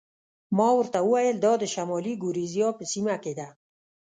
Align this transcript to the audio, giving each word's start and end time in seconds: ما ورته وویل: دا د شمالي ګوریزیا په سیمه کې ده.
ما 0.57 0.67
ورته 0.77 0.99
وویل: 1.03 1.37
دا 1.45 1.53
د 1.59 1.63
شمالي 1.73 2.13
ګوریزیا 2.23 2.67
په 2.77 2.83
سیمه 2.91 3.15
کې 3.23 3.33
ده. 3.39 3.47